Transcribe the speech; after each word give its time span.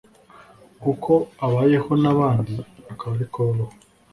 uko 0.91 1.13
abayeho 1.45 1.91
n’abandi 2.03 2.53
akaba 2.91 3.11
ariko 3.17 3.37
babaho 3.45 3.75